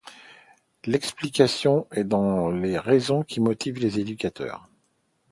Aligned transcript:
L’explication 0.85 1.85
est 1.91 2.03
dans 2.05 2.49
les 2.49 2.79
raisons 2.79 3.21
qui 3.21 3.39
motivent 3.39 3.77
les 3.77 3.99
éducateurs. 3.99 4.67